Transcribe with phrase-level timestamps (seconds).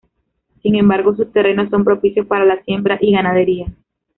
[0.63, 3.67] Sin embargo, sus terrenos son propicios para la siembra y ganadería.